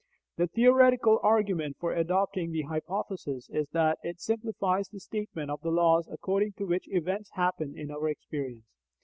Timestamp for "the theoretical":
0.37-1.19